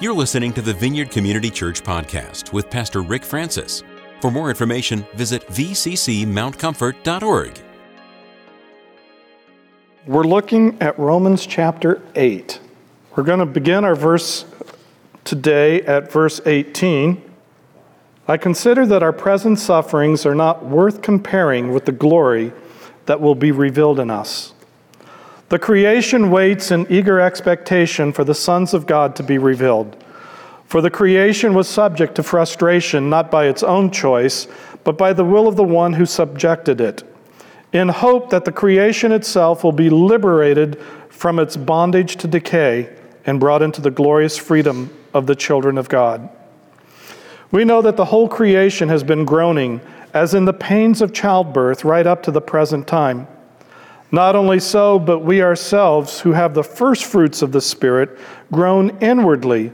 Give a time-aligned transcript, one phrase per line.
[0.00, 3.82] You're listening to the Vineyard Community Church podcast with Pastor Rick Francis.
[4.22, 7.60] For more information, visit vccmountcomfort.org.
[10.06, 12.60] We're looking at Romans chapter 8.
[13.14, 14.46] We're going to begin our verse
[15.24, 17.22] today at verse 18.
[18.26, 22.54] I consider that our present sufferings are not worth comparing with the glory
[23.04, 24.54] that will be revealed in us.
[25.50, 29.96] The creation waits in eager expectation for the sons of God to be revealed.
[30.66, 34.46] For the creation was subject to frustration, not by its own choice,
[34.84, 37.02] but by the will of the one who subjected it,
[37.72, 42.96] in hope that the creation itself will be liberated from its bondage to decay
[43.26, 46.28] and brought into the glorious freedom of the children of God.
[47.50, 49.80] We know that the whole creation has been groaning,
[50.14, 53.26] as in the pains of childbirth, right up to the present time.
[54.12, 58.18] Not only so, but we ourselves, who have the first fruits of the Spirit,
[58.50, 59.72] groan inwardly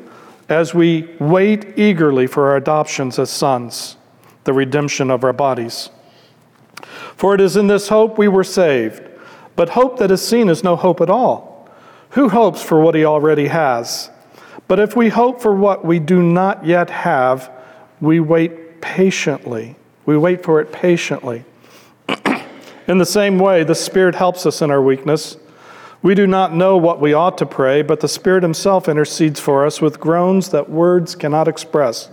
[0.49, 3.97] as we wait eagerly for our adoptions as sons,
[4.45, 5.91] the redemption of our bodies.
[7.17, 9.03] For it is in this hope we were saved.
[9.57, 11.71] But hope that is seen is no hope at all.
[12.11, 14.11] Who hopes for what he already has?
[14.69, 17.51] But if we hope for what we do not yet have,
[18.01, 19.77] we wait patiently.
[20.05, 21.45] We wait for it patiently.
[22.87, 25.37] In the same way, the Spirit helps us in our weakness.
[26.03, 29.67] We do not know what we ought to pray, but the Spirit Himself intercedes for
[29.67, 32.09] us with groans that words cannot express.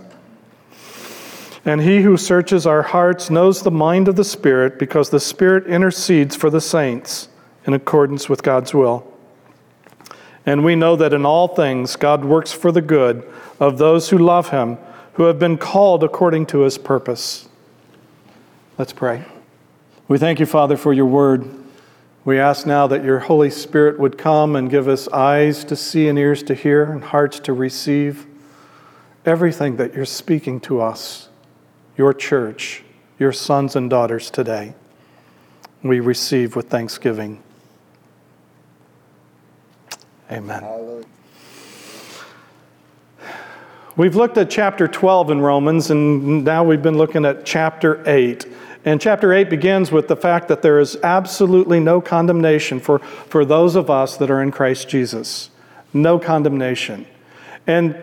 [1.64, 5.66] And He who searches our hearts knows the mind of the Spirit, because the Spirit
[5.66, 7.28] intercedes for the saints
[7.66, 9.10] in accordance with God's will.
[10.44, 13.26] And we know that in all things God works for the good
[13.60, 14.76] of those who love Him,
[15.14, 17.48] who have been called according to His purpose.
[18.76, 19.24] Let's pray.
[20.06, 21.48] We thank you, Father, for your word.
[22.26, 26.08] We ask now that your Holy Spirit would come and give us eyes to see
[26.08, 28.26] and ears to hear and hearts to receive
[29.24, 31.30] everything that you're speaking to us,
[31.96, 32.82] your church,
[33.18, 34.74] your sons and daughters today.
[35.82, 37.42] We receive with thanksgiving.
[40.30, 41.04] Amen.
[43.96, 48.44] We've looked at chapter 12 in Romans, and now we've been looking at chapter 8.
[48.84, 53.44] And chapter 8 begins with the fact that there is absolutely no condemnation for, for
[53.44, 55.50] those of us that are in Christ Jesus.
[55.94, 57.06] No condemnation.
[57.66, 57.96] And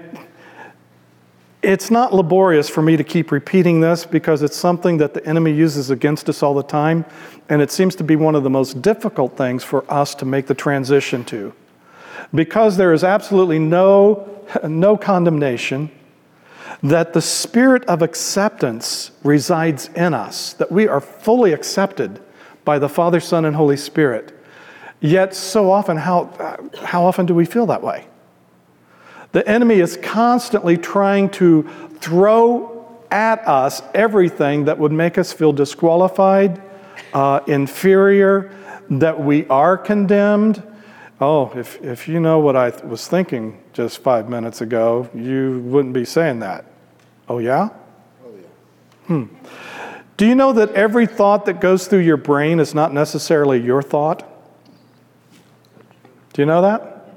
[1.61, 5.53] it's not laborious for me to keep repeating this because it's something that the enemy
[5.53, 7.05] uses against us all the time.
[7.47, 10.47] And it seems to be one of the most difficult things for us to make
[10.47, 11.53] the transition to.
[12.33, 14.27] Because there is absolutely no,
[14.63, 15.91] no condemnation
[16.83, 22.21] that the spirit of acceptance resides in us, that we are fully accepted
[22.65, 24.37] by the Father, Son, and Holy Spirit.
[24.99, 26.29] Yet, so often, how,
[26.83, 28.05] how often do we feel that way?
[29.31, 31.63] The enemy is constantly trying to
[31.99, 36.61] throw at us everything that would make us feel disqualified,
[37.13, 38.51] uh, inferior,
[38.89, 40.61] that we are condemned.
[41.21, 45.93] Oh, if, if you know what I was thinking just five minutes ago, you wouldn't
[45.93, 46.65] be saying that.
[47.29, 47.69] Oh, yeah?
[48.25, 48.47] Oh, yeah.
[49.05, 49.25] Hmm.
[50.17, 53.83] Do you know that every thought that goes through your brain is not necessarily your
[53.83, 54.27] thought?
[56.33, 57.13] Do you know that?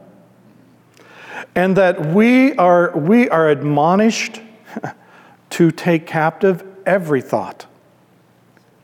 [1.55, 4.43] And that we are, we are admonished
[5.51, 7.65] to take captive every thought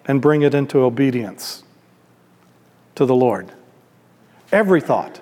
[0.07, 1.63] and bring it into obedience
[2.95, 3.53] to the Lord.
[4.53, 5.21] Every thought.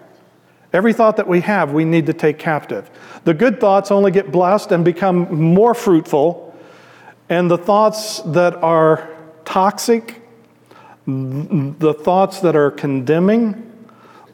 [0.72, 2.90] Every thought that we have, we need to take captive.
[3.24, 6.54] The good thoughts only get blessed and become more fruitful,
[7.28, 9.08] and the thoughts that are
[9.44, 10.22] toxic,
[11.06, 13.64] the thoughts that are condemning,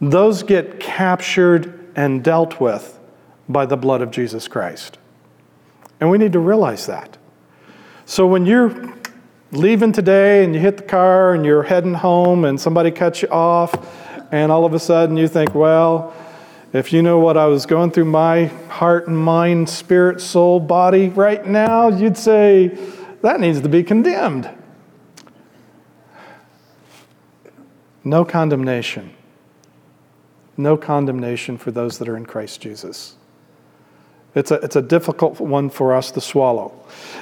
[0.01, 2.99] those get captured and dealt with
[3.49, 4.99] by the blood of Jesus Christ.
[6.01, 7.17] And we need to realize that.
[8.07, 8.93] So when you're
[9.53, 13.29] leaving today and you hit the car and you're heading home and somebody cuts you
[13.29, 13.73] off,
[14.35, 16.13] and all of a sudden you think, well,
[16.73, 21.09] if you know what I was going through my heart and mind, spirit, soul, body
[21.09, 22.77] right now, you'd say,
[23.23, 24.51] that needs to be condemned.
[28.03, 29.15] No condemnation.
[30.57, 33.15] No condemnation for those that are in Christ Jesus.
[34.35, 36.75] It's a, it's a difficult one for us to swallow.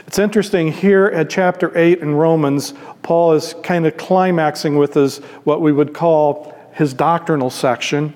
[0.06, 2.72] It's interesting here at chapter 8 in Romans,
[3.02, 8.12] Paul is kind of climaxing with his, what we would call his doctrinal section.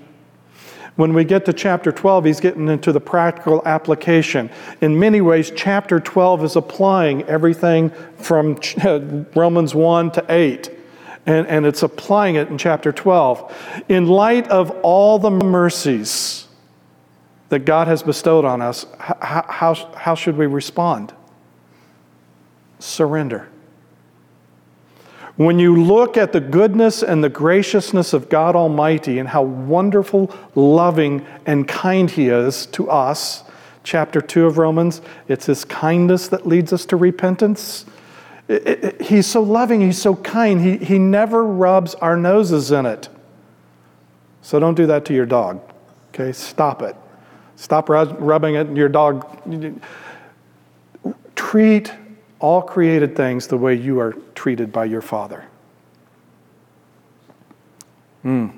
[0.96, 4.50] When we get to chapter 12, he's getting into the practical application.
[4.80, 8.58] In many ways, chapter 12 is applying everything from
[9.34, 10.70] Romans 1 to 8.
[11.26, 13.84] And, and it's applying it in chapter 12.
[13.88, 16.48] In light of all the mercies
[17.50, 21.14] that God has bestowed on us, how, how, how should we respond?
[22.80, 23.48] Surrender.
[25.36, 30.34] When you look at the goodness and the graciousness of God Almighty and how wonderful,
[30.54, 33.44] loving, and kind He is to us,
[33.84, 37.84] chapter 2 of Romans, it's His kindness that leads us to repentance.
[38.48, 42.86] It, it, he's so loving, He's so kind, he, he never rubs our noses in
[42.86, 43.10] it.
[44.40, 45.60] So don't do that to your dog,
[46.14, 46.32] okay?
[46.32, 46.96] Stop it.
[47.56, 49.26] Stop rubbing it in your dog.
[51.34, 51.92] Treat
[52.38, 55.46] all created things the way you are treated by your Father.
[58.24, 58.56] Mm.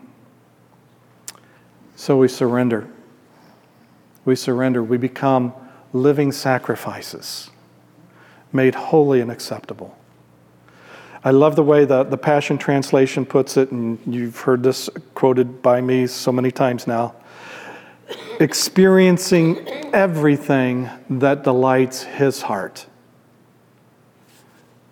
[1.97, 2.89] So we surrender.
[4.25, 4.83] We surrender.
[4.83, 5.53] We become
[5.93, 7.51] living sacrifices,
[8.53, 9.97] made holy and acceptable.
[11.25, 15.63] I love the way the, the Passion Translation puts it, and you've heard this quoted
[15.63, 17.15] by me so many times now
[18.41, 22.87] experiencing everything that delights his heart.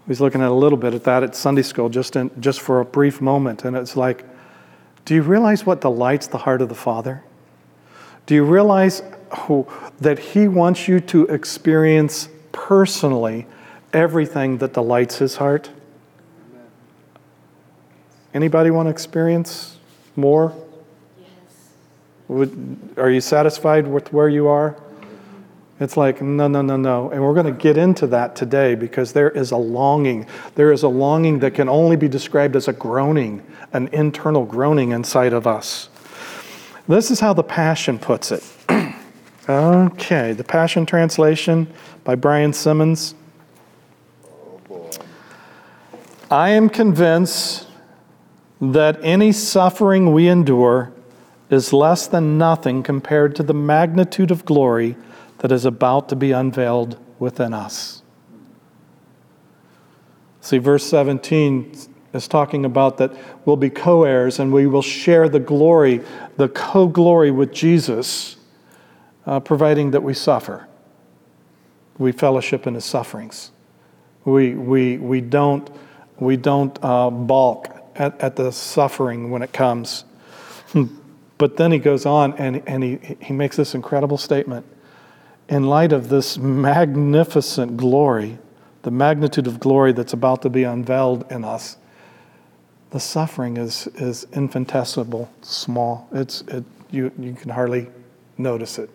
[0.07, 2.81] Was looking at a little bit at that at Sunday school just, in, just for
[2.81, 4.25] a brief moment, and it's like,
[5.05, 7.25] do you realize what delights the heart of the Father?
[8.27, 9.67] Do you realize who,
[10.01, 13.47] that He wants you to experience personally
[13.93, 15.71] everything that delights His heart?
[18.33, 19.79] Anybody want to experience
[20.15, 20.55] more?
[21.19, 21.29] Yes.
[22.29, 24.77] Would, are you satisfied with where you are?
[25.79, 27.11] It's like, no, no, no, no.
[27.11, 30.27] And we're going to get into that today because there is a longing.
[30.55, 34.93] There is a longing that can only be described as a groaning, an internal groaning
[34.93, 35.91] inside of us.
[36.89, 38.43] This is how the Passion puts it.
[39.49, 41.67] okay, the Passion Translation
[42.05, 43.15] by Brian Simmons.
[46.31, 47.69] I am convinced
[48.61, 50.93] that any suffering we endure
[51.51, 54.97] is less than nothing compared to the magnitude of glory
[55.39, 58.03] that is about to be unveiled within us.
[60.41, 61.77] See, verse 17
[62.13, 63.13] is talking about that
[63.45, 66.03] we'll be co heirs and we will share the glory,
[66.37, 68.37] the co glory with Jesus,
[69.27, 70.69] uh, providing that we suffer.
[71.99, 73.51] We fellowship in his sufferings.
[74.25, 75.69] We, we, we don't,
[76.19, 80.05] we don't uh, balk at, at the suffering when it comes.
[81.39, 84.65] But then he goes on and, and he, he makes this incredible statement
[85.49, 88.39] in light of this magnificent glory,
[88.83, 91.77] the magnitude of glory that's about to be unveiled in us,
[92.91, 96.09] the suffering is, is infinitesimal, small.
[96.13, 97.89] It's, it, you, you can hardly
[98.39, 98.91] notice it.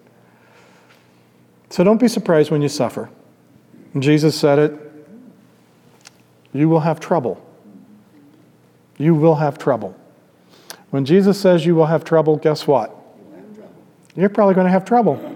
[1.70, 3.10] So don't be surprised when you suffer.
[4.00, 4.92] Jesus said it
[6.54, 7.42] you will have trouble.
[8.98, 9.96] You will have trouble.
[10.90, 12.96] When Jesus says you will have trouble, guess what?
[14.16, 15.31] You're probably going to have trouble.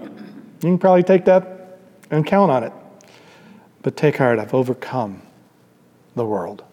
[0.56, 1.78] You can probably take that
[2.10, 2.72] and count on it.
[3.82, 5.22] But take heart, I've overcome
[6.14, 6.64] the world.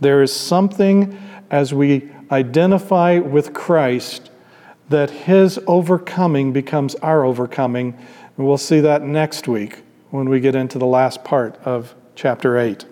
[0.00, 1.18] There is something
[1.50, 4.30] as we identify with Christ
[4.88, 7.94] that his overcoming becomes our overcoming.
[8.36, 12.58] And we'll see that next week when we get into the last part of chapter
[12.58, 12.84] 8.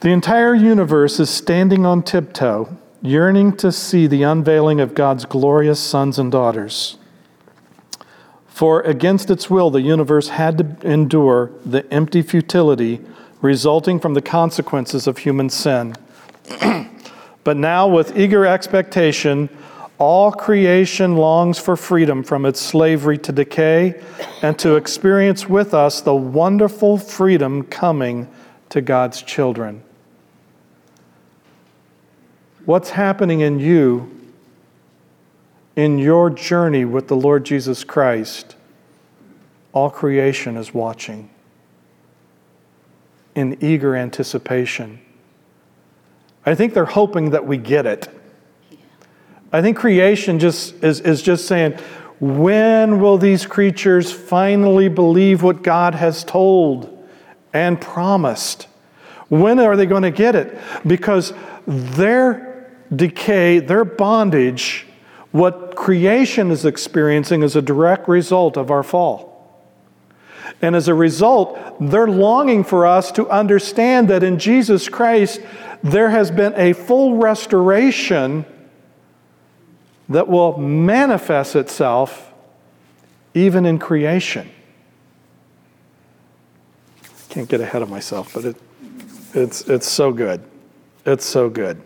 [0.00, 5.80] The entire universe is standing on tiptoe yearning to see the unveiling of God's glorious
[5.80, 6.96] sons and daughters.
[8.48, 13.00] For against its will, the universe had to endure the empty futility
[13.40, 15.94] resulting from the consequences of human sin.
[17.44, 19.48] but now, with eager expectation,
[19.98, 24.00] all creation longs for freedom from its slavery to decay
[24.42, 28.28] and to experience with us the wonderful freedom coming
[28.70, 29.82] to God's children.
[32.68, 34.10] What's happening in you
[35.74, 38.56] in your journey with the Lord Jesus Christ?
[39.72, 41.30] All creation is watching
[43.34, 45.00] in eager anticipation.
[46.44, 48.06] I think they're hoping that we get it.
[49.50, 51.72] I think creation just is, is just saying,
[52.20, 57.08] when will these creatures finally believe what God has told
[57.54, 58.64] and promised?
[59.30, 60.58] When are they going to get it?
[60.86, 61.32] Because
[61.66, 62.47] their
[62.94, 64.86] decay, their bondage,
[65.32, 69.28] what creation is experiencing is a direct result of our fall.
[70.62, 75.40] And as a result, they're longing for us to understand that in Jesus Christ,
[75.82, 78.44] there has been a full restoration
[80.08, 82.32] that will manifest itself
[83.34, 84.50] even in creation.
[87.28, 88.56] Can't get ahead of myself, but it,
[89.34, 90.42] it's, it's so good.
[91.04, 91.80] It's so good.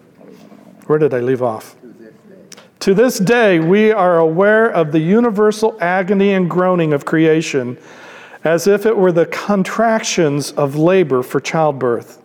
[0.87, 1.77] Where did I leave off?
[2.81, 7.79] To this day, we are aware of the universal agony and groaning of creation
[8.45, 12.21] as if it were the contractions of labor for childbirth.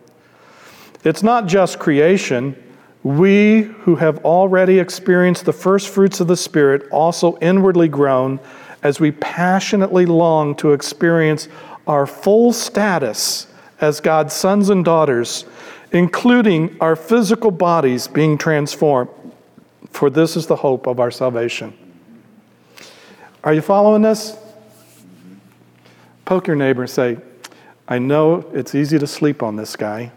[1.04, 2.60] It's not just creation.
[3.04, 8.40] We who have already experienced the first fruits of the Spirit also inwardly groan
[8.82, 11.48] as we passionately long to experience
[11.86, 13.46] our full status
[13.80, 15.44] as God's sons and daughters,
[15.92, 19.10] including our physical bodies being transformed
[19.90, 21.76] for this is the hope of our salvation.
[23.42, 24.36] Are you following this?
[26.24, 27.18] Poke your neighbor and say,
[27.86, 30.12] I know it's easy to sleep on this guy,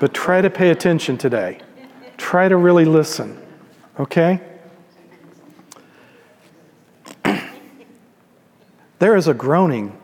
[0.00, 1.60] but try to pay attention today.
[2.16, 3.40] Try to really listen,
[3.98, 4.40] okay?
[8.98, 9.96] there is a groaning,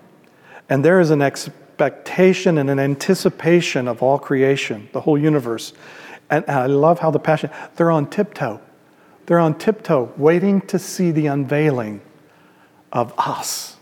[0.69, 5.73] and there is an expectation and an anticipation of all creation, the whole universe.
[6.31, 8.61] And I love how the passion, they're on tiptoe.
[9.27, 12.01] They're on tiptoe, waiting to see the unveiling
[12.93, 13.77] of us.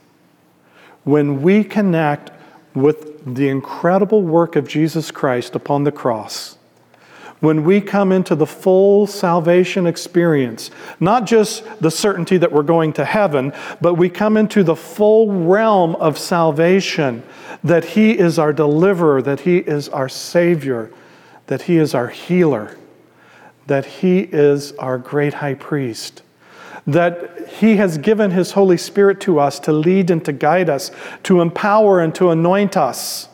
[1.05, 2.31] When we connect
[2.75, 6.59] with the incredible work of Jesus Christ upon the cross,
[7.45, 10.71] when we come into the full salvation experience,
[11.01, 15.31] not just the certainty that we're going to heaven, but we come into the full
[15.31, 17.23] realm of salvation
[17.63, 20.91] that He is our deliverer, that He is our Savior,
[21.47, 22.77] that He is our healer
[23.67, 26.23] that He is our great high priest,
[26.87, 30.91] that He has given His Holy Spirit to us to lead and to guide us,
[31.25, 33.29] to empower and to anoint us,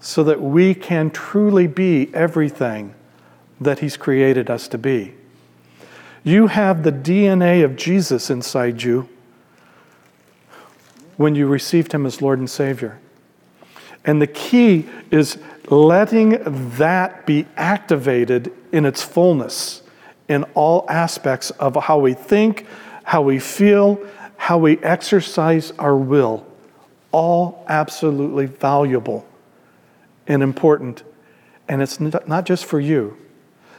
[0.00, 2.94] so that we can truly be everything
[3.60, 5.14] that He's created us to be.
[6.24, 9.08] You have the DNA of Jesus inside you
[11.16, 12.98] when you received Him as Lord and Savior.
[14.04, 15.38] And the key is
[15.68, 16.38] letting
[16.76, 19.82] that be activated in its fullness
[20.28, 22.66] in all aspects of how we think,
[23.04, 24.00] how we feel,
[24.36, 26.46] how we exercise our will.
[27.10, 29.26] All absolutely valuable
[30.26, 31.02] and important.
[31.68, 33.16] And it's not just for you.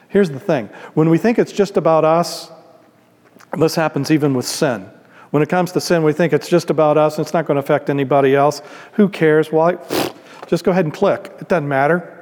[0.09, 2.51] Here's the thing when we think it's just about us,
[3.57, 4.89] this happens even with sin.
[5.31, 7.55] When it comes to sin, we think it's just about us and it's not going
[7.55, 8.61] to affect anybody else.
[8.93, 9.51] Who cares?
[9.51, 9.77] Why?
[10.47, 11.31] Just go ahead and click.
[11.39, 12.15] It doesn't matter.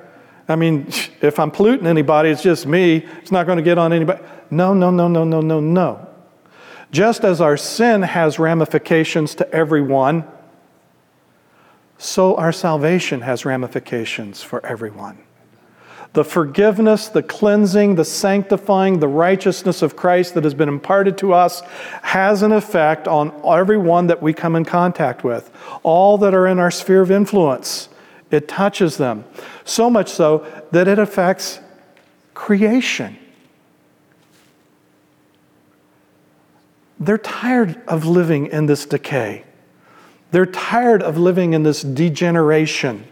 [0.50, 0.88] I mean,
[1.22, 3.06] if I'm polluting anybody, it's just me.
[3.22, 4.22] It's not going to get on anybody.
[4.50, 6.08] No, no, no, no, no, no, no.
[6.92, 10.26] Just as our sin has ramifications to everyone,
[11.98, 15.18] so our salvation has ramifications for everyone.
[16.18, 21.32] The forgiveness, the cleansing, the sanctifying, the righteousness of Christ that has been imparted to
[21.32, 21.62] us
[22.02, 25.52] has an effect on everyone that we come in contact with,
[25.84, 27.90] all that are in our sphere of influence.
[28.32, 29.26] It touches them.
[29.64, 31.60] So much so that it affects
[32.34, 33.20] creation.
[37.00, 39.44] They're tired of living in this decay.
[40.32, 43.06] They're tired of living in this degeneration.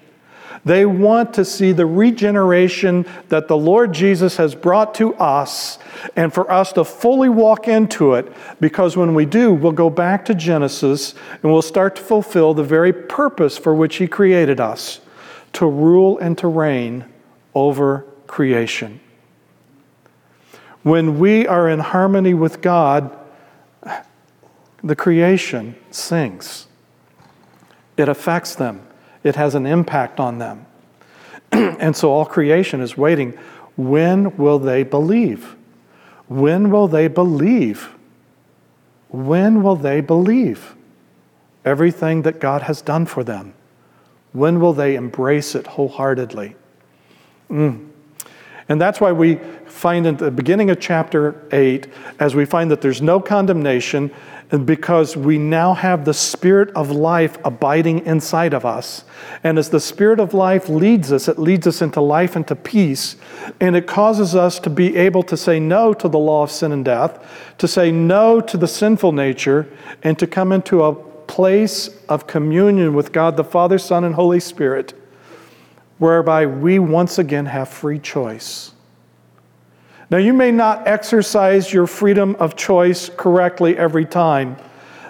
[0.65, 5.77] They want to see the regeneration that the Lord Jesus has brought to us
[6.15, 10.25] and for us to fully walk into it because when we do, we'll go back
[10.25, 15.01] to Genesis and we'll start to fulfill the very purpose for which He created us
[15.53, 17.05] to rule and to reign
[17.53, 18.99] over creation.
[20.81, 23.15] When we are in harmony with God,
[24.83, 26.67] the creation sings.
[27.97, 28.84] It affects them,
[29.25, 30.67] it has an impact on them.
[31.51, 33.31] and so all creation is waiting.
[33.75, 35.55] When will they believe?
[36.27, 37.89] When will they believe?
[39.09, 40.75] When will they believe
[41.65, 43.55] everything that God has done for them?
[44.31, 46.55] When will they embrace it wholeheartedly?
[47.49, 47.89] Mm.
[48.67, 49.35] And that's why we
[49.67, 51.87] find at the beginning of chapter 8,
[52.19, 54.11] as we find that there's no condemnation,
[54.63, 59.03] because we now have the Spirit of life abiding inside of us.
[59.43, 62.55] And as the Spirit of life leads us, it leads us into life and to
[62.55, 63.15] peace.
[63.59, 66.71] And it causes us to be able to say no to the law of sin
[66.71, 67.23] and death,
[67.57, 69.67] to say no to the sinful nature,
[70.03, 74.39] and to come into a place of communion with God the Father, Son, and Holy
[74.39, 74.93] Spirit,
[75.97, 78.71] whereby we once again have free choice.
[80.09, 84.57] Now, you may not exercise your freedom of choice correctly every time,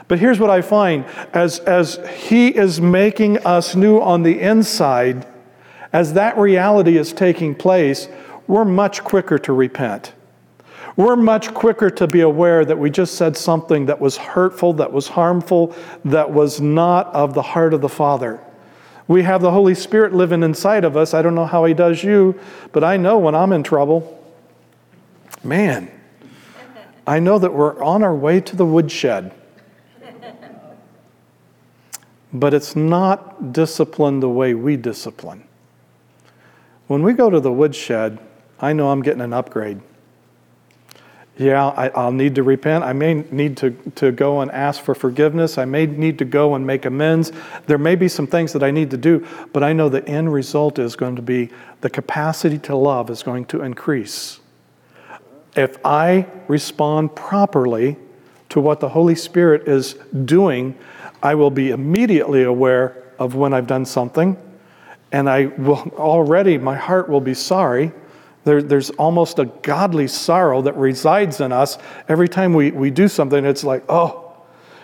[0.08, 5.28] but here's what I find as, as He is making us new on the inside,
[5.92, 8.08] as that reality is taking place,
[8.48, 10.14] we're much quicker to repent.
[10.96, 14.94] We're much quicker to be aware that we just said something that was hurtful, that
[14.94, 15.76] was harmful,
[16.06, 18.40] that was not of the heart of the Father.
[19.08, 21.14] We have the Holy Spirit living inside of us.
[21.14, 22.40] I don't know how He does you,
[22.72, 24.24] but I know when I'm in trouble.
[25.44, 25.92] Man,
[27.06, 29.32] I know that we're on our way to the woodshed.
[32.34, 35.44] but it's not discipline the way we discipline.
[36.88, 38.20] When we go to the woodshed,
[38.60, 39.82] I know I'm getting an upgrade.
[41.38, 42.86] Yeah, I, will need to repent.
[42.86, 45.58] I may need to, to go and ask for forgiveness.
[45.58, 47.34] I may need to go and make amends.
[47.68, 50.32] There may be some things that I need to do, but I know the end
[50.32, 51.50] result is going to be
[51.82, 54.40] the capacity to love is going to increase.
[55.58, 57.98] If I respond properly
[58.50, 60.78] to what the Holy Spirit is doing,
[61.22, 64.38] I will be immediately aware of when I've done something,
[65.12, 67.92] and I will already, my heart will be sorry
[68.46, 73.08] there, there's almost a godly sorrow that resides in us every time we, we do
[73.08, 73.44] something.
[73.44, 74.22] It's like, oh,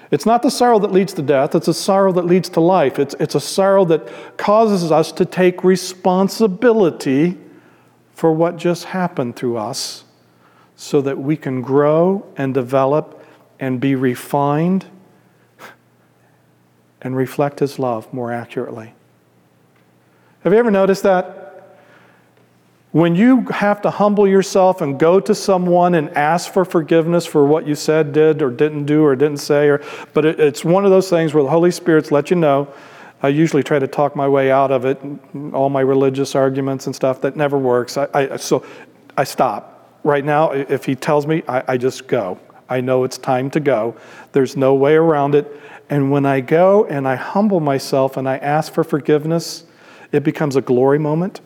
[0.10, 3.00] it's not the sorrow that leads to death, it's a sorrow that leads to life.
[3.00, 7.38] It's, it's a sorrow that causes us to take responsibility
[8.13, 10.03] for what just happened through us
[10.75, 13.24] so that we can grow and develop
[13.60, 14.88] and be refined
[17.01, 18.94] and reflect His love more accurately.
[20.44, 21.40] Have you ever noticed that?
[22.91, 27.45] When you have to humble yourself and go to someone and ask for forgiveness for
[27.45, 29.81] what you said, did, or didn't do, or didn't say, or,
[30.13, 32.67] but it, it's one of those things where the Holy Spirit's let you know.
[33.24, 35.00] I usually try to talk my way out of it,
[35.53, 37.21] all my religious arguments and stuff.
[37.21, 37.95] That never works.
[37.95, 38.65] I, I so
[39.15, 39.77] I stop.
[40.03, 42.39] Right now, if he tells me, I, I just go.
[42.67, 43.95] I know it's time to go.
[44.31, 45.62] There's no way around it.
[45.89, 49.65] And when I go and I humble myself and I ask for forgiveness,
[50.12, 51.41] it becomes a glory moment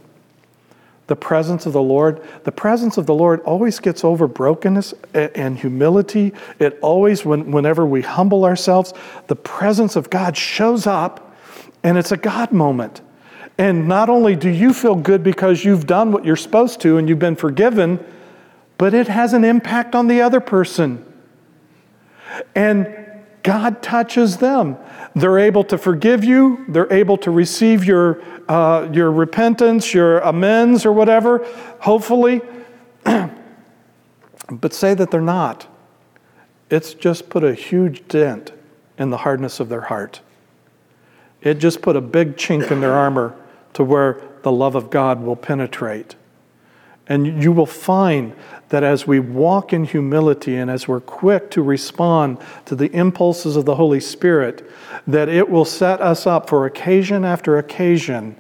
[1.08, 2.22] the presence of the Lord.
[2.44, 6.34] The presence of the Lord always gets over brokenness and humility.
[6.60, 8.94] It always, when, whenever we humble ourselves,
[9.28, 11.36] the presence of God shows up,
[11.84, 13.02] and it's a God moment.
[13.58, 17.08] And not only do you feel good because you've done what you're supposed to and
[17.08, 18.04] you've been forgiven,
[18.78, 21.06] but it has an impact on the other person.
[22.54, 23.05] And
[23.46, 24.76] God touches them.
[25.14, 30.84] They're able to forgive you, they're able to receive your uh, your repentance, your amends,
[30.84, 31.46] or whatever,
[31.80, 32.42] hopefully.
[33.04, 35.68] but say that they're not.
[36.72, 38.52] It's just put a huge dent
[38.98, 40.22] in the hardness of their heart.
[41.42, 43.36] It just put a big chink in their armor
[43.74, 46.16] to where the love of God will penetrate.
[47.08, 48.34] And you will find
[48.70, 53.56] that as we walk in humility and as we're quick to respond to the impulses
[53.56, 54.68] of the Holy Spirit,
[55.06, 58.36] that it will set us up for occasion after occasion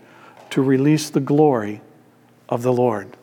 [0.49, 1.81] to release the glory
[2.49, 3.15] of the Lord.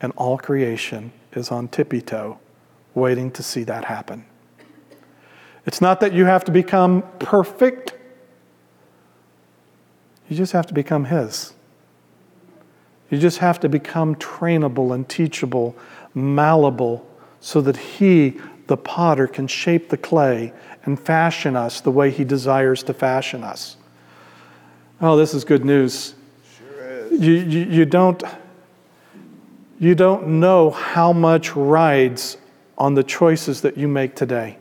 [0.00, 2.38] And all creation is on tippy toe,
[2.94, 4.26] waiting to see that happen.
[5.64, 7.94] It's not that you have to become perfect,
[10.28, 11.53] you just have to become His.
[13.10, 15.76] You just have to become trainable and teachable,
[16.14, 17.06] malleable,
[17.40, 20.52] so that He, the potter, can shape the clay
[20.84, 23.76] and fashion us the way He desires to fashion us.
[25.00, 26.14] Oh, this is good news.
[26.56, 27.20] Sure is.
[27.20, 28.22] You, you, you, don't,
[29.78, 32.38] you don't know how much rides
[32.78, 34.58] on the choices that you make today.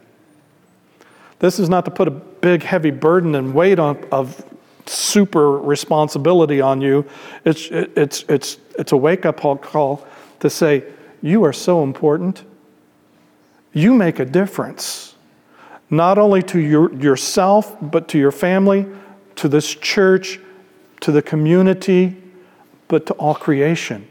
[1.40, 4.46] This is not to put a big, heavy burden and weight on, of
[4.90, 7.06] super responsibility on you.
[7.46, 10.08] It's, it's, it's, it's a wake up call
[10.40, 10.84] to say,
[11.22, 12.44] You are so important.
[13.74, 15.16] You make a difference,
[15.90, 18.86] not only to your, yourself, but to your family,
[19.38, 20.40] to this church,
[21.02, 22.16] to the community,
[22.88, 24.08] but to all creation.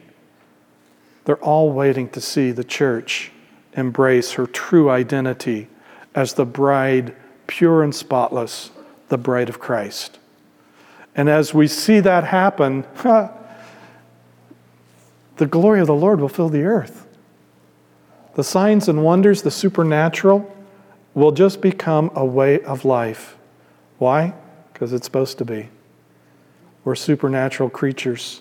[1.24, 3.30] They're all waiting to see the church
[3.74, 5.68] embrace her true identity
[6.14, 7.14] as the bride,
[7.46, 8.70] pure and spotless,
[9.08, 10.18] the bride of Christ.
[11.14, 12.84] And as we see that happen,
[15.36, 17.06] the glory of the Lord will fill the earth.
[18.34, 20.50] The signs and wonders, the supernatural,
[21.14, 23.36] will just become a way of life.
[23.98, 24.34] Why?
[24.72, 25.68] Because it's supposed to be.
[26.84, 28.40] We're supernatural creatures.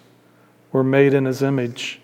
[0.71, 1.99] We're made in His image.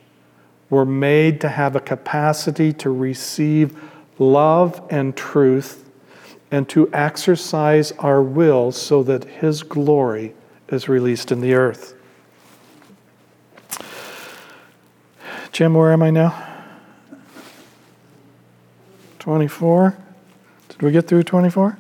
[0.70, 3.82] We're made to have a capacity to receive
[4.20, 5.90] love and truth
[6.52, 10.34] and to exercise our will so that His glory
[10.70, 11.94] is released in the earth.
[15.52, 16.44] Jim, where am I now?
[19.20, 19.98] 24?
[20.70, 21.78] Did we get through 24?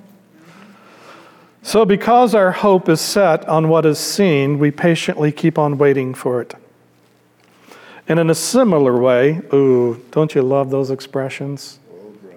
[1.61, 6.13] So, because our hope is set on what is seen, we patiently keep on waiting
[6.13, 6.55] for it.
[8.07, 11.79] And in a similar way, ooh, don't you love those expressions?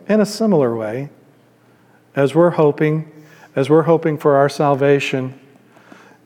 [0.09, 1.11] In a similar way,
[2.17, 3.11] as we're hoping,
[3.55, 5.39] as we're hoping for our salvation,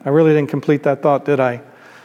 [0.05, 1.63] I really didn't complete that thought, did I?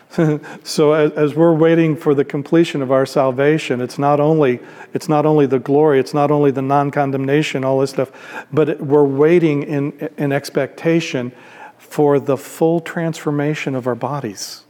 [0.64, 4.60] so as, as, we're waiting for the completion of our salvation, it's not only
[4.92, 8.12] it's not only the glory, it's not only the non-condemnation, all this stuff,
[8.52, 11.32] but it, we're waiting in in expectation
[11.78, 14.64] for the full transformation of our bodies.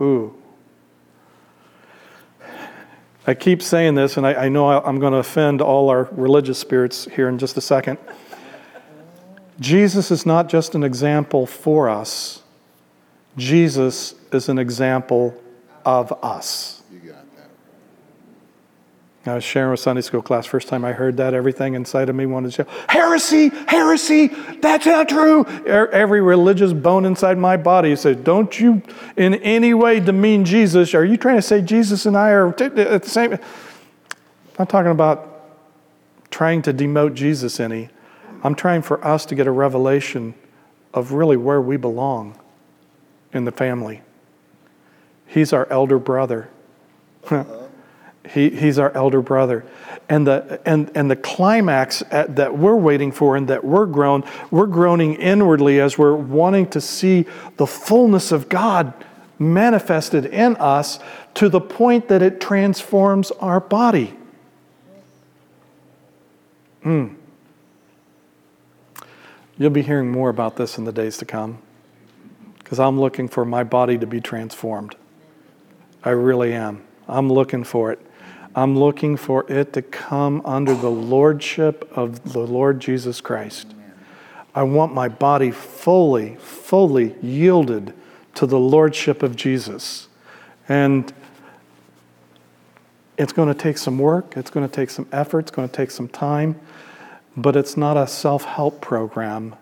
[0.00, 0.34] Ooh.
[3.26, 6.58] I keep saying this, and I, I know I'm going to offend all our religious
[6.58, 7.98] spirits here in just a second.
[9.62, 12.42] Jesus is not just an example for us,
[13.36, 15.40] Jesus is an example
[15.84, 16.82] of us.
[19.24, 20.46] I was sharing with Sunday school class.
[20.46, 23.50] First time I heard that, everything inside of me wanted to shout, Heresy!
[23.68, 24.28] Heresy!
[24.60, 25.44] That's not true!
[25.64, 28.82] Every religious bone inside my body said, Don't you
[29.16, 30.92] in any way demean Jesus.
[30.92, 33.38] Are you trying to say Jesus and I are at the same?
[34.58, 35.28] I'm talking about
[36.32, 37.90] trying to demote Jesus any.
[38.42, 40.34] I'm trying for us to get a revelation
[40.92, 42.38] of really where we belong
[43.32, 44.02] in the family.
[45.26, 46.50] He's our elder brother.
[48.28, 49.64] he, he's our elder brother.
[50.08, 54.24] And the, and, and the climax at, that we're waiting for and that we're grown,
[54.50, 57.26] we're groaning inwardly as we're wanting to see
[57.56, 58.92] the fullness of God
[59.38, 60.98] manifested in us
[61.34, 64.14] to the point that it transforms our body.
[66.82, 67.08] Hmm.
[69.62, 71.62] You'll be hearing more about this in the days to come
[72.58, 74.96] because I'm looking for my body to be transformed.
[76.02, 76.82] I really am.
[77.06, 78.04] I'm looking for it.
[78.56, 83.72] I'm looking for it to come under the lordship of the Lord Jesus Christ.
[84.52, 87.94] I want my body fully, fully yielded
[88.34, 90.08] to the lordship of Jesus.
[90.68, 91.12] And
[93.16, 95.72] it's going to take some work, it's going to take some effort, it's going to
[95.72, 96.58] take some time,
[97.36, 99.54] but it's not a self help program.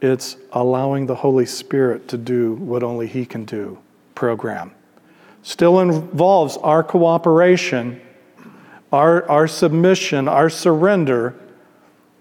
[0.00, 3.78] It's allowing the Holy Spirit to do what only He can do
[4.14, 4.72] program.
[5.42, 8.00] Still involves our cooperation,
[8.92, 11.34] our, our submission, our surrender,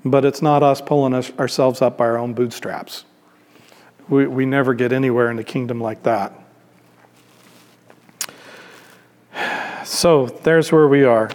[0.04, 3.06] but it's not us pulling us, ourselves up by our own bootstraps.
[4.10, 6.34] We, we never get anywhere in the kingdom like that.
[9.84, 11.32] So there's where we are.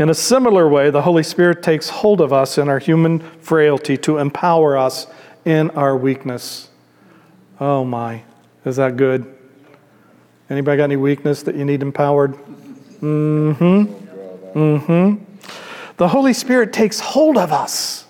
[0.00, 3.98] In a similar way, the Holy Spirit takes hold of us in our human frailty
[3.98, 5.06] to empower us
[5.44, 6.70] in our weakness.
[7.60, 8.22] Oh my,
[8.64, 9.30] is that good?
[10.48, 12.32] Anybody got any weakness that you need empowered?
[13.02, 14.58] Mm-hmm.
[14.58, 15.24] Mm-hmm.
[15.98, 18.06] The Holy Spirit takes hold of us.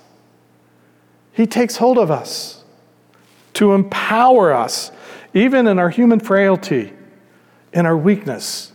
[1.33, 2.62] He takes hold of us
[3.55, 4.92] to empower us,
[5.35, 6.92] even in our human frailty,
[7.72, 8.70] in our weakness.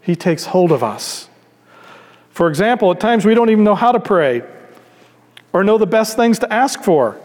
[0.00, 1.26] He takes hold of us.
[2.30, 4.42] For example, at times we don't even know how to pray
[5.52, 7.20] or know the best things to ask for.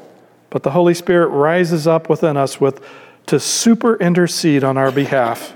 [0.49, 2.83] But the Holy Spirit rises up within us with,
[3.27, 5.55] to super intercede on our behalf,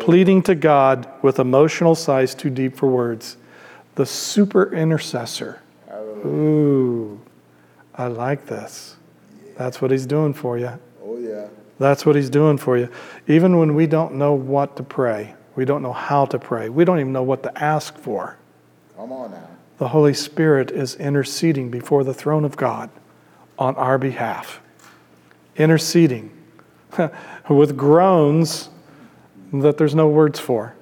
[0.00, 3.36] pleading to God with emotional sighs too deep for words.
[3.94, 5.60] The super intercessor.
[6.26, 7.20] Ooh,
[7.94, 8.96] I like this.
[9.56, 10.72] That's what he's doing for you.
[11.04, 11.46] Oh, yeah.
[11.78, 12.88] That's what he's doing for you.
[13.28, 16.84] Even when we don't know what to pray, we don't know how to pray, we
[16.84, 18.36] don't even know what to ask for.
[19.04, 19.48] Come on now.
[19.76, 22.88] The Holy Spirit is interceding before the throne of God
[23.58, 24.62] on our behalf,
[25.56, 26.32] interceding
[27.50, 28.70] with groans
[29.52, 30.74] that there's no words for.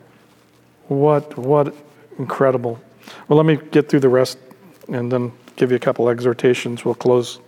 [0.86, 1.74] What, what
[2.16, 2.80] incredible.
[3.26, 4.38] Well, let me get through the rest
[4.86, 6.84] and then give you a couple exhortations.
[6.84, 7.40] We'll close.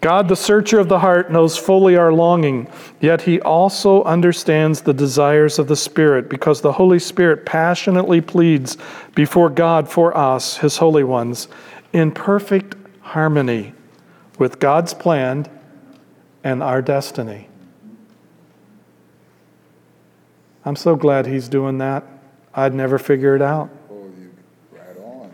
[0.00, 4.94] God, the searcher of the heart, knows fully our longing, yet he also understands the
[4.94, 8.76] desires of the Spirit, because the Holy Spirit passionately pleads
[9.16, 11.48] before God for us, his holy ones,
[11.92, 13.74] in perfect harmony
[14.38, 15.46] with God's plan
[16.44, 17.48] and our destiny.
[20.64, 22.04] I'm so glad He's doing that.
[22.54, 23.70] I'd never figure it out.
[23.90, 24.30] Oh, you
[24.70, 25.32] right on.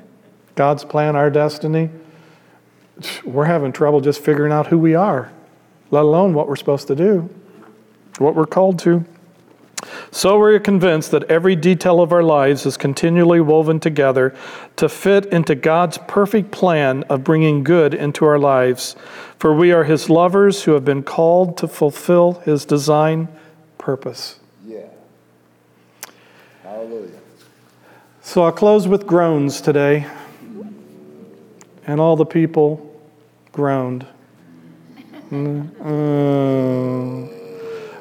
[0.54, 1.90] God's plan, our destiny.
[3.24, 5.32] We're having trouble just figuring out who we are,
[5.90, 7.28] let alone what we're supposed to do,
[8.18, 9.04] what we're called to.
[10.10, 14.34] So we are convinced that every detail of our lives is continually woven together
[14.76, 18.96] to fit into God's perfect plan of bringing good into our lives.
[19.38, 23.28] For we are His lovers who have been called to fulfill His design
[23.76, 24.40] purpose.
[24.66, 24.86] Yeah.
[26.62, 27.10] Hallelujah.
[28.22, 30.06] So I'll close with groans today.
[31.86, 32.90] And all the people
[33.52, 34.06] groaned.
[35.30, 35.94] Mm-hmm.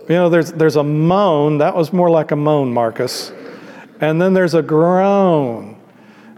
[0.10, 1.60] You know, there's, there's a moan.
[1.60, 3.32] That was more like a moan, Marcus.
[4.02, 5.78] And then there's a groan.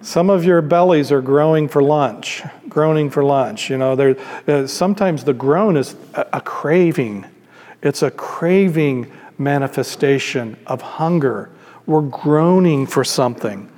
[0.02, 3.72] Some of your bellies are growing for lunch, groaning for lunch.
[3.72, 4.16] You know, there,
[4.48, 7.26] uh, sometimes the groan is a, a craving.
[7.82, 11.50] It's a craving manifestation of hunger.
[11.88, 13.72] We're groaning for something.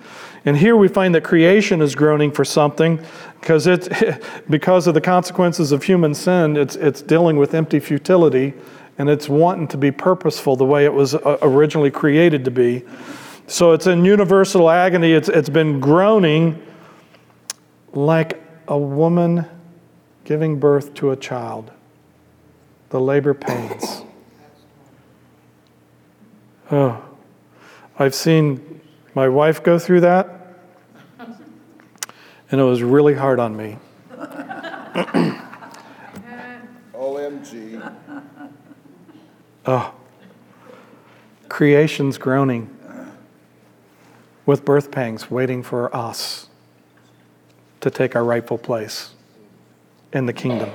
[0.43, 2.99] And here we find that creation is groaning for something
[3.47, 3.87] because it's
[4.49, 8.53] because of the consequences of human sin, it's, it's dealing with empty futility
[8.97, 12.83] and it's wanting to be purposeful the way it was uh, originally created to be.
[13.47, 15.13] So it's in universal agony.
[15.13, 16.61] It's, it's been groaning
[17.93, 19.45] like a woman
[20.25, 21.71] giving birth to a child,
[22.89, 24.03] the labor pains.
[26.69, 27.01] Oh,
[27.97, 28.81] I've seen
[29.15, 30.36] my wife go through that
[32.51, 33.77] and it was really hard on me.
[36.93, 37.95] OMG.
[39.65, 39.93] Oh,
[41.49, 42.73] creation's groaning
[44.45, 46.47] with birth pangs waiting for us
[47.81, 49.11] to take our rightful place
[50.13, 50.71] in the kingdom.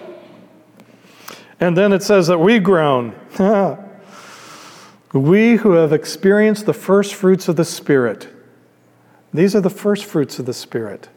[1.59, 3.15] And then it says that we groan.
[5.13, 8.29] we who have experienced the first fruits of the Spirit.
[9.33, 11.09] These are the first fruits of the Spirit.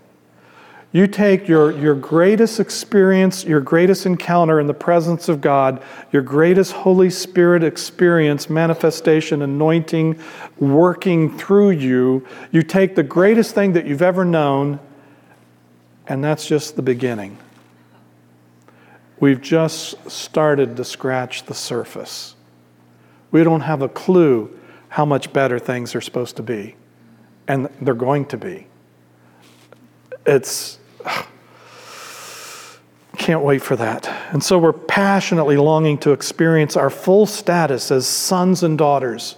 [0.95, 6.21] You take your, your greatest experience, your greatest encounter in the presence of God, your
[6.21, 10.17] greatest Holy Spirit experience, manifestation, anointing,
[10.57, 12.25] working through you.
[12.53, 14.79] You take the greatest thing that you've ever known,
[16.07, 17.39] and that's just the beginning.
[19.19, 22.37] We've just started to scratch the surface.
[23.31, 26.77] We don't have a clue how much better things are supposed to be,
[27.49, 28.67] and they're going to be.
[30.25, 30.79] It's
[33.17, 34.07] can't wait for that.
[34.31, 39.35] And so we're passionately longing to experience our full status as sons and daughters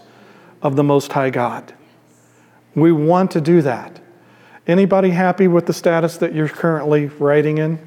[0.62, 1.74] of the Most High God.
[2.76, 4.00] We want to do that.
[4.68, 7.80] Anybody happy with the status that you're currently writing in?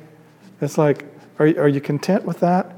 [0.61, 1.05] It's like,
[1.39, 2.75] are, are you content with that?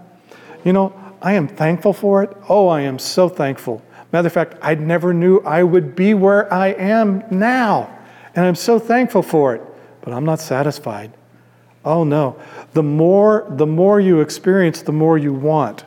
[0.64, 2.36] You know, I am thankful for it.
[2.48, 3.82] Oh, I am so thankful.
[4.12, 7.96] Matter of fact, I never knew I would be where I am now.
[8.34, 9.62] And I'm so thankful for it.
[10.02, 11.12] But I'm not satisfied.
[11.84, 12.40] Oh no.
[12.74, 15.84] The more the more you experience, the more you want.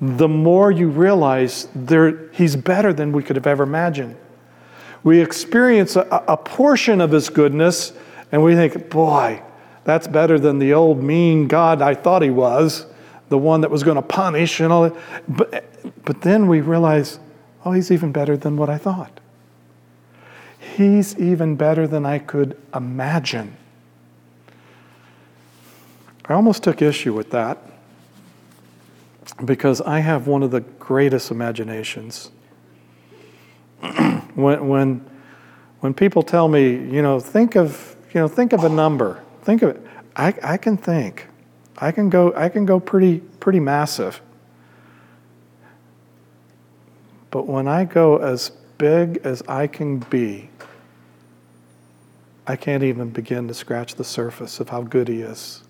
[0.00, 4.16] The more you realize there, he's better than we could have ever imagined.
[5.02, 7.92] We experience a, a portion of his goodness
[8.30, 9.42] and we think, boy,
[9.84, 12.86] that's better than the old mean God I thought he was,
[13.28, 14.96] the one that was going to punish and all that.
[15.28, 15.64] But,
[16.04, 17.20] but then we realize,
[17.64, 19.20] oh, he's even better than what I thought.
[20.76, 23.56] He's even better than I could imagine.
[26.26, 27.56] I almost took issue with that
[29.42, 32.30] because I have one of the greatest imaginations.
[34.34, 35.10] when, when,
[35.80, 39.62] when people tell me, you know, think of, you know, think of a number, think
[39.62, 41.26] of it, I, I can think.
[41.78, 44.20] I can go, I can go pretty, pretty massive.
[47.30, 50.50] But when I go as big as I can be,
[52.46, 55.62] I can't even begin to scratch the surface of how good He is.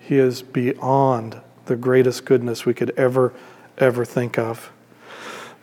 [0.00, 3.32] He is beyond the greatest goodness we could ever,
[3.78, 4.70] ever think of.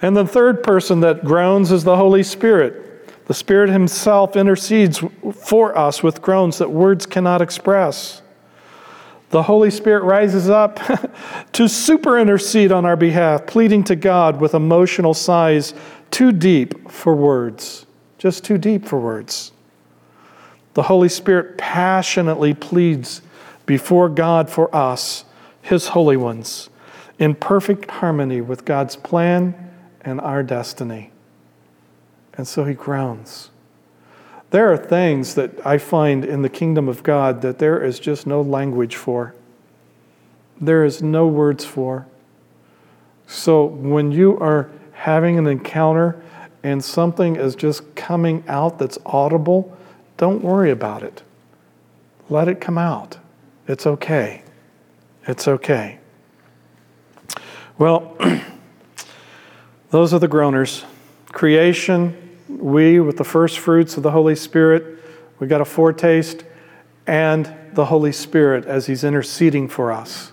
[0.02, 3.28] And the third person that groans is the Holy Spirit.
[3.28, 8.22] The Spirit Himself intercedes for us with groans that words cannot express.
[9.30, 10.80] The Holy Spirit rises up
[11.54, 15.74] to super intercede on our behalf, pleading to God with emotional sighs
[16.10, 17.86] too deep for words,
[18.18, 19.52] just too deep for words.
[20.74, 23.22] The Holy Spirit passionately pleads
[23.66, 25.26] before God for us,
[25.62, 26.70] His holy ones,
[27.20, 31.12] in perfect harmony with God's plan and our destiny.
[32.34, 33.50] And so He groans.
[34.52, 38.28] There are things that I find in the kingdom of God that there is just
[38.28, 39.34] no language for.
[40.60, 42.06] There is no words for.
[43.28, 46.22] So when you are having an encounter
[46.64, 49.76] and something is just coming out that's audible,
[50.22, 51.24] don't worry about it.
[52.30, 53.18] Let it come out.
[53.68, 54.44] It's okay.
[55.26, 55.98] It's okay.
[57.80, 58.16] Well,
[59.90, 60.86] those are the groaners.
[61.32, 65.04] Creation, we with the first fruits of the Holy Spirit,
[65.40, 66.44] we got a foretaste,
[67.08, 70.31] and the Holy Spirit as He's interceding for us.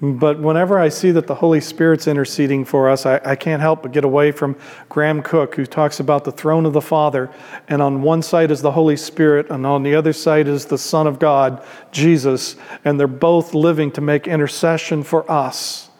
[0.00, 3.82] But whenever I see that the Holy Spirit's interceding for us, I, I, can't help
[3.82, 4.56] but get away from
[4.88, 7.28] Graham Cooke, who talks about the throne of the Father.
[7.66, 10.78] And on one side is the Holy Spirit, and on the other side is the
[10.78, 12.54] Son of God, Jesus.
[12.84, 15.90] And they're both living to make intercession for us.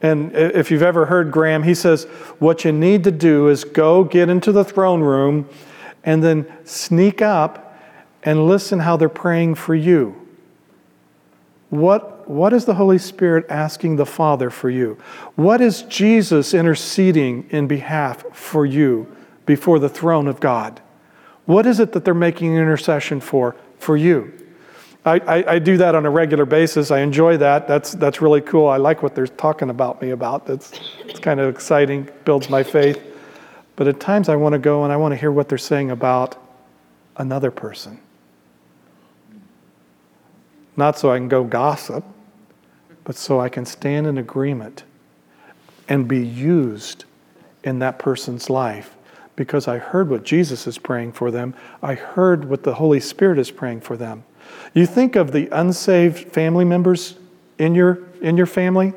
[0.00, 2.04] And if you've ever heard Graham, he says,
[2.38, 5.50] What you need to do is go get into the throne room
[6.02, 7.78] and then sneak up
[8.22, 10.23] and listen how they're praying for you
[11.74, 14.96] What, what is the Holy Spirit asking the Father for you?
[15.34, 20.80] What is Jesus interceding in behalf for you before the throne of God?
[21.46, 24.32] What is it that they're making intercession for for you?
[25.04, 26.92] I, I, I, do that on a regular basis.
[26.92, 27.66] I enjoy that.
[27.66, 28.68] That's, that's really cool.
[28.68, 30.46] I like what they're talking about me about.
[30.46, 30.72] That's,
[31.04, 33.02] it's kind of exciting, builds my faith.
[33.74, 35.90] But at times I want to go and I want to hear what they're saying
[35.90, 36.40] about
[37.16, 38.00] another person.
[40.76, 42.04] Not so I can go gossip,
[43.04, 44.84] but so I can stand in agreement
[45.88, 47.04] and be used
[47.62, 48.96] in that person's life
[49.36, 51.54] because I heard what Jesus is praying for them.
[51.82, 54.24] I heard what the Holy Spirit is praying for them.
[54.74, 57.16] You think of the unsaved family members
[57.58, 58.92] in your, in your family.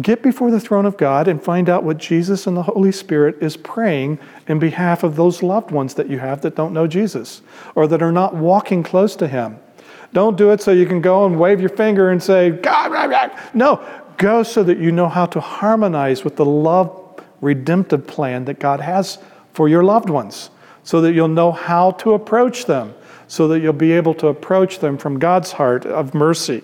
[0.00, 3.40] Get before the throne of God and find out what Jesus and the Holy Spirit
[3.40, 7.42] is praying in behalf of those loved ones that you have that don't know Jesus
[7.76, 9.58] or that are not walking close to Him.
[10.14, 13.04] Don't do it so you can go and wave your finger and say, God, rah,
[13.04, 13.38] rah.
[13.52, 18.58] no, go so that you know how to harmonize with the love redemptive plan that
[18.58, 19.18] God has
[19.52, 20.48] for your loved ones,
[20.82, 22.94] so that you'll know how to approach them
[23.28, 26.62] so that you'll be able to approach them from God's heart of mercy.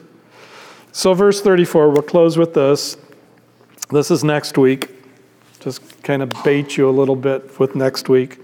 [0.92, 2.96] So, verse 34, we'll close with this.
[3.90, 4.90] This is next week.
[5.60, 8.38] Just kind of bait you a little bit with next week.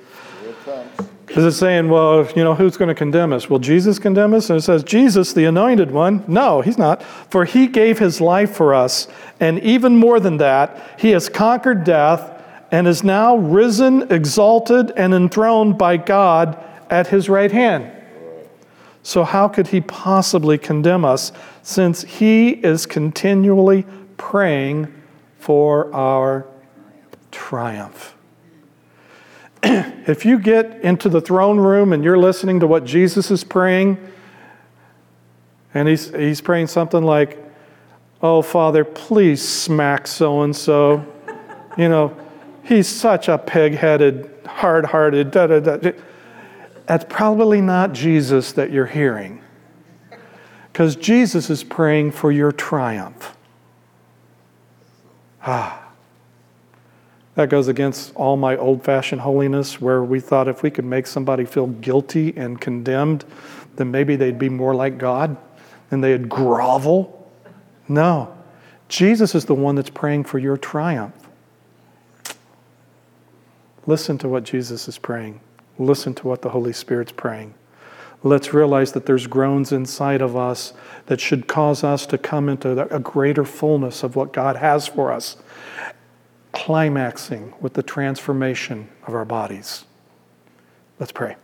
[1.36, 3.50] Is it saying, well, you know, who's going to condemn us?
[3.50, 4.48] Will Jesus condemn us?
[4.48, 6.24] And it says, Jesus, the anointed one.
[6.26, 7.02] No, he's not.
[7.02, 9.06] For he gave his life for us.
[9.38, 15.12] And even more than that, he has conquered death and is now risen, exalted, and
[15.12, 17.92] enthroned by God at his right hand.
[19.02, 23.84] So, how could he possibly condemn us since he is continually
[24.16, 24.92] praying
[25.38, 26.46] for our
[27.30, 28.15] triumph?
[30.06, 33.98] if you get into the throne room and you're listening to what Jesus is praying,
[35.74, 37.42] and he's, he's praying something like,
[38.22, 41.04] Oh, Father, please smack so and so.
[41.76, 42.16] You know,
[42.64, 49.42] he's such a pig headed, hard hearted, that's probably not Jesus that you're hearing.
[50.72, 53.36] Because Jesus is praying for your triumph.
[55.42, 55.85] Ah.
[57.36, 61.06] That goes against all my old fashioned holiness, where we thought if we could make
[61.06, 63.24] somebody feel guilty and condemned,
[63.76, 65.36] then maybe they'd be more like God
[65.90, 67.30] and they'd grovel.
[67.88, 68.34] No.
[68.88, 71.14] Jesus is the one that's praying for your triumph.
[73.86, 75.40] Listen to what Jesus is praying.
[75.78, 77.54] Listen to what the Holy Spirit's praying.
[78.22, 80.72] Let's realize that there's groans inside of us
[81.06, 85.12] that should cause us to come into a greater fullness of what God has for
[85.12, 85.36] us,
[86.56, 89.84] climaxing with the transformation of our bodies.
[90.98, 91.36] Let's pray.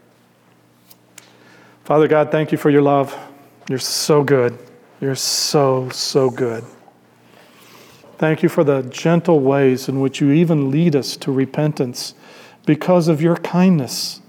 [1.85, 3.15] Father God, thank you for your love.
[3.69, 4.59] You're so good.
[5.03, 6.65] You're so, so good.
[8.17, 12.15] Thank you for the gentle ways in which you even lead us to repentance
[12.65, 14.23] because of your kindness.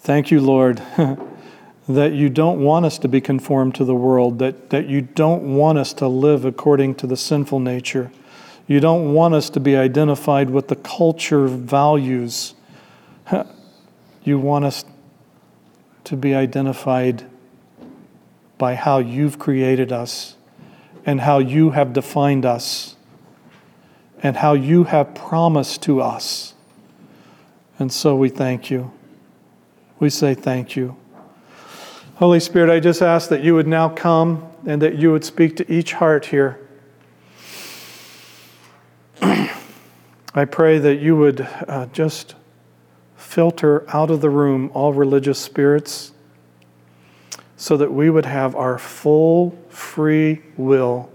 [0.00, 0.82] Thank you, Lord,
[1.88, 5.56] that you don't want us to be conformed to the world, that, that you don't
[5.56, 8.10] want us to live according to the sinful nature.
[8.66, 12.54] You don't want us to be identified with the culture values.
[14.24, 14.84] You want us
[16.02, 17.24] to be identified
[18.58, 20.34] by how you've created us
[21.04, 22.96] and how you have defined us
[24.24, 26.54] and how you have promised to us.
[27.78, 28.90] And so we thank you
[29.98, 30.96] we say thank you.
[32.16, 35.56] Holy Spirit, I just ask that you would now come and that you would speak
[35.56, 36.58] to each heart here.
[40.34, 42.36] I pray that you would uh, just
[43.16, 46.12] filter out of the room all religious spirits
[47.56, 51.10] so that we would have our full free will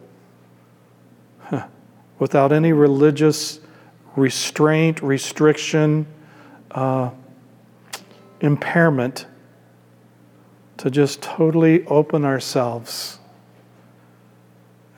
[2.19, 3.59] without any religious
[4.17, 6.05] restraint, restriction,
[6.71, 7.11] uh,
[8.41, 9.25] impairment
[10.77, 13.20] to just totally open ourselves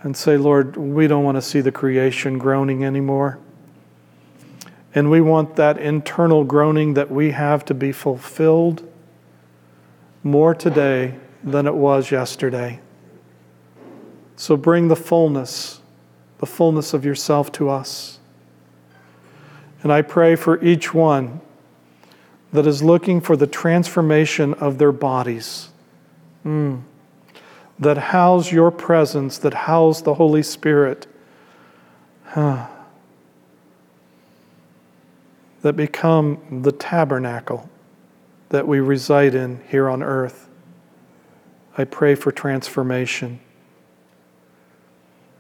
[0.04, 3.40] and say, Lord, we don't want to see the creation groaning anymore.
[4.94, 8.88] And we want that internal groaning that we have to be fulfilled
[10.22, 12.80] more today than it was yesterday.
[14.36, 15.82] So bring the fullness,
[16.40, 18.20] the fullness of yourself to us.
[19.82, 21.42] And I pray for each one
[22.52, 25.70] that is looking for the transformation of their bodies.
[26.46, 26.84] Mm.
[27.80, 31.08] That house your presence, that house the Holy Spirit.
[32.26, 32.68] Huh.
[35.62, 37.70] That become the tabernacle
[38.50, 40.48] that we reside in here on earth.
[41.78, 43.40] I pray for transformation.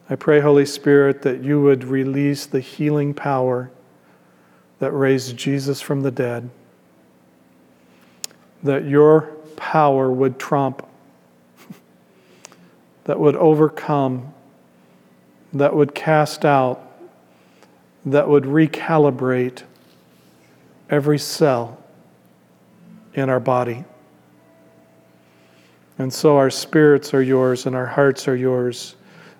[0.09, 3.71] I pray, Holy Spirit, that you would release the healing power
[4.79, 6.49] that raised Jesus from the dead,
[8.63, 9.21] that your
[9.55, 10.85] power would trump,
[13.05, 14.33] that would overcome,
[15.53, 16.91] that would cast out,
[18.05, 19.63] that would recalibrate
[20.89, 21.77] every cell
[23.13, 23.83] in our body.
[25.97, 28.95] And so our spirits are yours and our hearts are yours.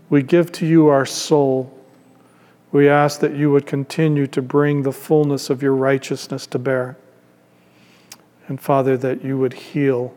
[0.10, 1.76] We give to you our soul.
[2.72, 6.98] We ask that you would continue to bring the fullness of your righteousness to bear.
[8.48, 10.14] And Father, that you would heal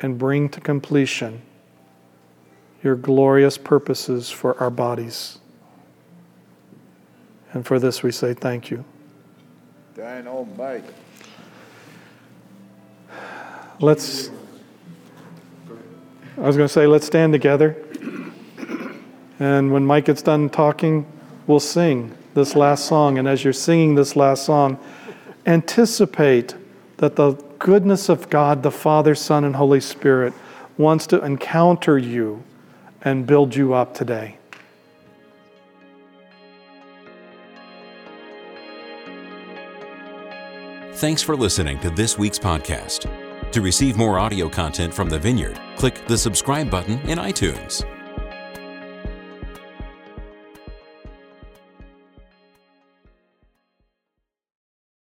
[0.00, 1.42] and bring to completion
[2.82, 5.38] your glorious purposes for our bodies.
[7.52, 8.84] And for this we say thank you.
[9.94, 10.84] Dynamite.
[13.80, 14.30] Let's,
[16.36, 17.76] I was going to say, let's stand together.
[19.38, 21.10] And when Mike gets done talking,
[21.46, 23.18] we'll sing this last song.
[23.18, 24.78] And as you're singing this last song,
[25.46, 26.54] anticipate
[26.98, 30.34] that the goodness of God, the Father, Son, and Holy Spirit,
[30.76, 32.44] wants to encounter you
[33.02, 34.36] and build you up today.
[40.94, 43.10] Thanks for listening to this week's podcast.
[43.52, 47.84] To receive more audio content from the Vineyard, click the subscribe button in iTunes.